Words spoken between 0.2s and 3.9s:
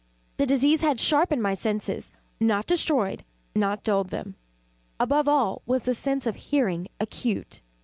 The disease had sharpened my senses not destroyed not